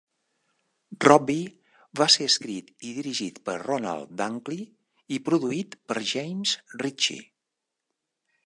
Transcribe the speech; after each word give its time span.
"Robbie" 1.07 1.43
va 1.99 2.07
ser 2.13 2.25
escrit 2.31 2.71
i 2.91 2.93
dirigit 2.99 3.37
per 3.49 3.57
Ronald 3.67 4.17
Dunkley 4.23 4.65
i 5.19 5.23
produït 5.29 5.81
per 5.93 6.03
James 6.17 6.57
Ritchie. 6.85 7.23